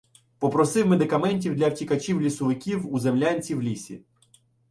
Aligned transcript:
Попросив 0.39 0.87
медикаментів 0.87 1.55
для 1.55 1.67
втікачів-лісовиків 1.69 2.89
у 2.93 2.99
землянці 2.99 3.55
в 3.55 3.61
лісі. 3.61 4.01